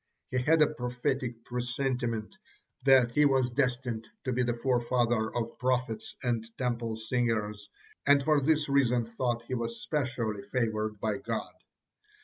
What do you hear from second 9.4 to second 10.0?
he was